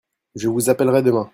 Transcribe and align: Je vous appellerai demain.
Je 0.33 0.47
vous 0.47 0.69
appellerai 0.71 1.03
demain. 1.03 1.29